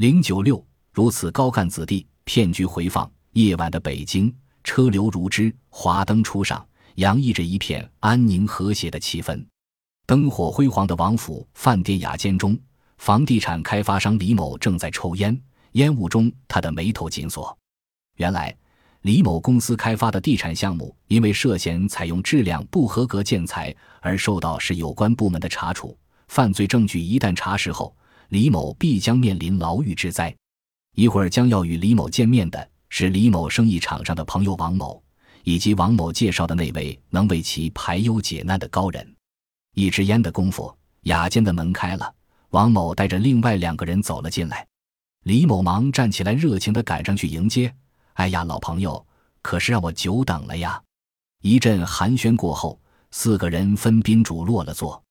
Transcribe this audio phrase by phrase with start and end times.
[0.00, 3.12] 零九六，如此高干子弟，骗局回放。
[3.32, 4.34] 夜晚的北京，
[4.64, 9.44] 车流如织，华灯初上，洋溢着一片安宁和谐的气氛。
[10.06, 12.58] 灯火辉煌的王府饭店雅间中，
[12.96, 15.38] 房地产开发商李某正在抽烟，
[15.72, 17.54] 烟雾中他的眉头紧锁。
[18.16, 18.56] 原来，
[19.02, 25.94] 李某公司开发的地产项目因为涉嫌采用质量不合格建材而受到市有关部门的查处，
[26.28, 27.94] 犯罪证据一旦查实后。
[28.30, 30.34] 李某必将面临牢狱之灾。
[30.94, 35.02] 一会儿将要与李某见面的是李某生意场上的朋友王某，
[35.42, 39.16] 以及王某介绍的那位能为其排忧解难的高人。
[39.74, 42.14] 一支烟的功夫，雅间的门开了，
[42.50, 44.64] 王某带着另外两个人走了进来。
[45.24, 47.74] 李某忙站起来，热情地赶上去迎接。
[48.14, 49.04] 哎呀，老朋友，
[49.42, 50.80] 可是让我久等了呀！
[51.42, 55.02] 一阵寒暄过后，四个人分宾主落了座。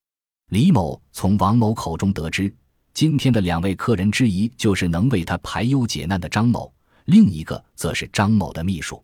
[0.49, 2.53] 李某从王某口中得知。
[2.93, 6.71] 今天的两位客人之一就是能为他排忧解难的张某，
[7.05, 9.01] 另一个则是张某的秘书。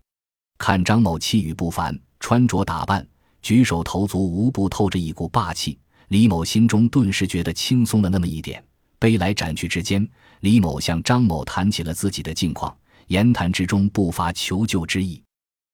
[0.58, 3.06] 看张某气宇不凡，穿着打扮、
[3.42, 5.78] 举手投足无不透着一股霸气，
[6.10, 8.64] 李某心中顿时觉得轻松了那么一点。
[9.00, 10.08] 杯来盏去之间，
[10.40, 12.76] 李某向张某谈起了自己的近况，
[13.08, 15.22] 言谈之中不乏求救之意。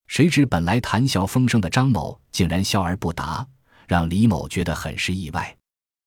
[0.07, 3.47] 谁知本来谈笑风生的张某竟然笑而不答，
[3.87, 5.55] 让李某觉得很是意外。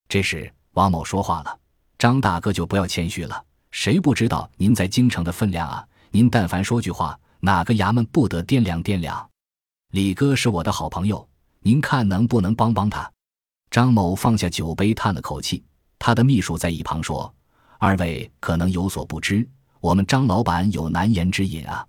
[0.08, 1.58] 这时，王某说话了。
[2.04, 5.88] 张大哥就不要谦虚了，谁不知道您在京城的分量啊？
[6.10, 9.26] 您但凡说句话，哪个衙门不得掂量掂量？
[9.92, 11.26] 李哥是我的好朋友，
[11.60, 13.10] 您看能不能帮帮他？
[13.70, 15.64] 张某放下酒杯，叹了口气。
[15.98, 17.34] 他的秘书在一旁说
[17.80, 19.48] ：“二位可能有所不知，
[19.80, 21.86] 我们张老板有难言之隐啊。”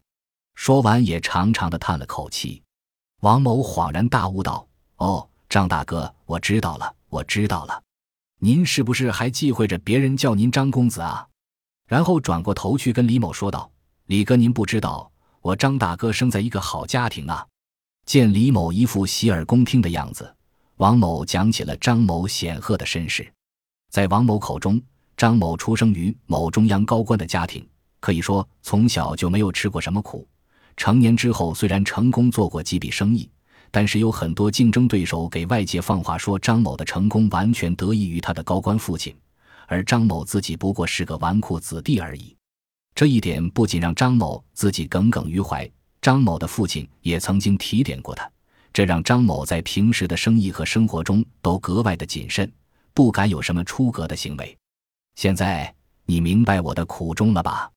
[0.55, 2.63] 说完也长长的叹了口气。
[3.19, 7.77] 王某恍然大悟道：“哦，张大哥，我知道了，我知道了。”
[8.45, 11.27] 您是不是还忌讳着别人叫您张公子啊？
[11.87, 13.71] 然后转过头去跟李某说道
[14.05, 17.43] ：“李哥，您不知道，我张大哥生在一个好家庭啊。”
[18.05, 20.31] 见李某一副洗耳恭听的样子，
[20.75, 23.27] 王某讲起了张某显赫的身世。
[23.89, 24.79] 在王某口中，
[25.17, 27.67] 张某出生于某中央高官的家庭，
[27.99, 30.27] 可以说从小就没有吃过什么苦。
[30.77, 33.27] 成年之后，虽然成功做过几笔生意。
[33.71, 39.15] 但是有很多竞争对手给外界放话说张某的成功完全得益于他的高官父亲，
[39.67, 42.35] 而张某自己不过是个纨绔子弟而已。
[42.93, 45.69] 这一点不仅让张某自己耿耿于怀，
[46.01, 48.29] 张某的父亲也曾经提点过他，
[48.71, 52.49] 这让张某在平时的生意和生活中都格外的谨慎，
[52.93, 54.57] 不敢有什么出格的行为。
[55.15, 55.73] 现在
[56.05, 57.69] 你明白我的苦衷了吧？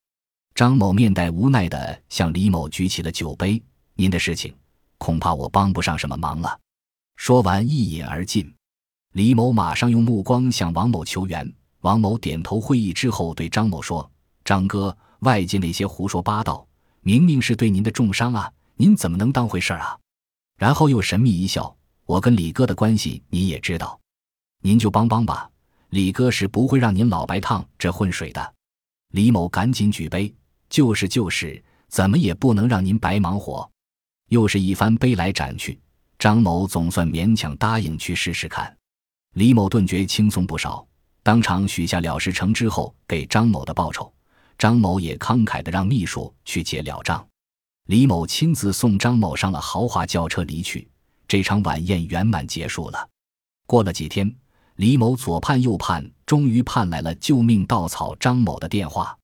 [0.55, 3.61] 张某面带无奈地向李某举起了酒杯，
[3.95, 4.55] 您的事情。
[4.99, 6.59] 恐怕我帮不上什么忙了。
[7.17, 8.55] 说完，一饮而尽。
[9.15, 11.51] 李某马上用目光向王某求援。
[11.81, 14.09] 王某点头会意之后，对张某说
[14.45, 16.67] ：“张哥，外界那些胡说八道，
[17.03, 19.97] 明明是对您的重伤啊，您怎么能当回事啊？”
[20.59, 23.99] 然后又神秘一笑：“我跟李哥的关系你也知道，
[24.61, 25.49] 您就帮帮吧。
[25.91, 28.55] 李哥是不会让您老白趟这浑水的。”
[29.15, 30.35] 李某赶紧举杯
[30.69, 33.71] ：“就是就是，怎么也不能让您白忙活。”
[34.29, 35.79] 又是一番杯来盏去，
[36.19, 38.75] 张某总算勉强答应去试试看。
[39.35, 40.87] 李某顿觉轻松不少，
[41.23, 44.13] 当场许下了事成之后给张某的报酬。
[44.57, 47.25] 张某也慷慨地让秘书去结了账。
[47.87, 50.89] 李某亲自送张某上了豪华轿车离去。
[51.29, 53.09] 这场晚宴圆满结束了。
[53.67, 54.35] 过了几天，
[54.77, 59.17] 李某左盼右盼，终于盼来了救命稻草张某的电话。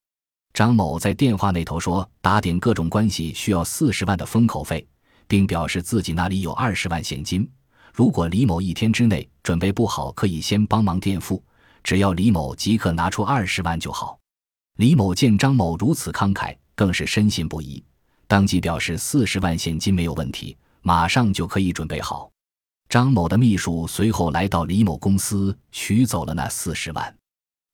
[0.52, 4.86] 张某在电话那头说，打点各种关系需要四十万的封口费。
[5.26, 7.48] 并表示自己那里有二十万现金，
[7.92, 11.42] 如果李某一天之内准备不好，可以先帮忙垫付，
[11.82, 14.18] 只要李某即刻拿出二十万就好。
[14.76, 17.82] 李某见张某如此慷慨，更是深信不疑，
[18.26, 22.30] 当即表示四十万现金没有问题，马上就可以准备好。
[22.88, 27.16] 张某的秘书随后来到李某公司取走了那四十万。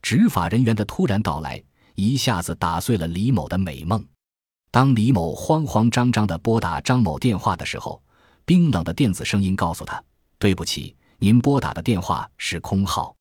[0.02, 1.62] 执法人员的突然到来，
[1.94, 4.02] 一下子打碎了李某的美梦。
[4.72, 8.00] 当李某慌慌张张地拨打张某电话的时候，
[8.44, 10.02] 冰冷的电子声音告诉他
[10.38, 13.14] ：“对不起，您拨打的电话是空号。”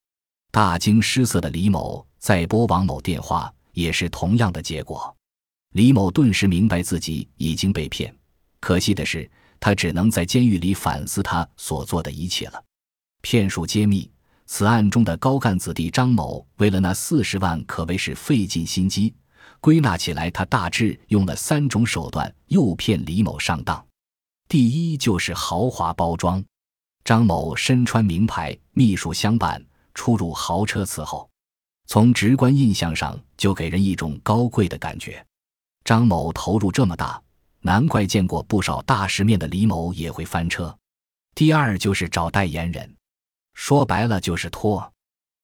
[0.52, 5.16] 大惊失色的李某再拨王某电话，也是同样的结果。
[5.74, 8.16] 李某顿时明白自己已经被骗，
[8.60, 9.30] 可惜的是，
[9.60, 12.64] 他只能在监狱里反思他所做的一切了。
[13.22, 14.10] 骗术揭秘：
[14.46, 19.14] 此案中的高干子弟张某，为了那四十万，可谓是费尽心机。
[19.60, 23.86] 归纳起来，他大致用了三种手段诱骗李某上当。
[24.48, 26.44] 第一就是豪华包装，
[27.04, 29.64] 张某身穿名牌，秘书相伴，
[29.94, 31.30] 出入豪车伺候。
[31.88, 35.26] 从直观印象上就给人一种高贵的感觉。
[35.84, 37.22] 张某投入这么大，
[37.62, 40.76] 难怪见过不少大世面的李某也会翻车。
[41.36, 42.96] 第二就是找代言人，
[43.54, 44.92] 说白了就是托。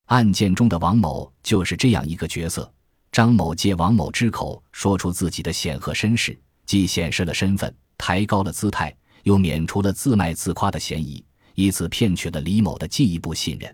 [0.06, 2.72] 案件中的王某就是这样一个角色。
[3.16, 11.24] 张某借王某之口说出自己的显赫身世，既显示了身份，抬高了姿态，又免除了自卖自夸的嫌疑，
[11.54, 13.74] 以此骗取了李某的进一步信任。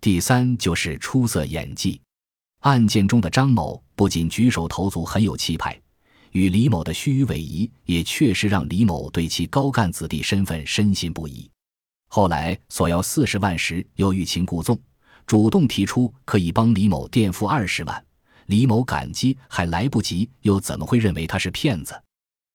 [0.00, 2.00] 第三就是出色演技。
[2.60, 5.78] 案件中的张某不仅举手投足很有气派，
[6.32, 11.46] 与李某的虚与委蛇也确实让李某对其高干子弟身份深信不疑。
[12.08, 14.80] 后来索要四十万时，又欲擒故纵，
[15.26, 18.02] 主动提出可以帮李某垫付二十万。
[18.50, 21.94] 李某感激还来不及，又怎么会认为他是骗子？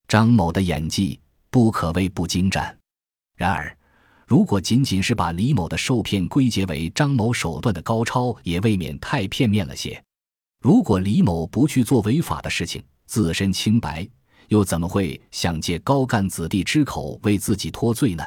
[0.09, 1.17] 张某的演技
[1.49, 2.77] 不可谓不精湛。
[3.37, 3.73] 然而，
[4.27, 10.03] 如果仅仅是把李某的受骗归结为张某手段的高超，也未免太片面了些。
[10.61, 14.05] 如果李某不去做违法的事情，自身清白，
[14.49, 18.23] 又怎么会想借高干子弟之口为自己脱罪呢？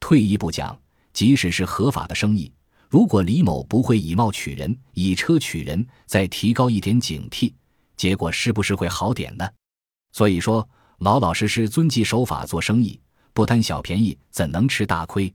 [0.00, 0.74] 退一步讲，
[1.12, 2.50] 即使是合法的生意。
[2.94, 7.52] 如果李某不会以貌取人，以车取人，再提高一点警惕，
[7.96, 9.44] 结果是不是会好点呢？
[10.12, 10.68] 所以说，
[10.98, 13.00] 老老实实遵纪守法做生意，
[13.32, 15.34] 不贪小便宜，怎能吃大亏？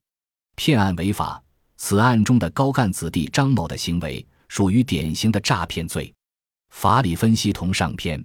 [0.56, 1.44] 骗案违法，
[1.76, 6.14] 此案中的高干子弟张某的行为属于典型的诈骗罪。
[6.70, 8.24] 法理分析同上篇。